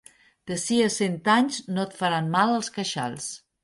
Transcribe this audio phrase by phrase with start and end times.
[0.51, 3.35] D'ací a cent anys no et faran mal els queixals.